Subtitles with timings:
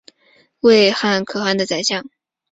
[0.61, 2.03] 为牟羽可汗的宰相。